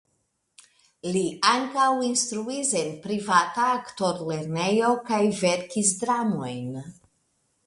[1.15, 1.21] Li
[1.51, 6.71] ankaŭ instruis en privata aktorlernejo kaj verkis dramojn.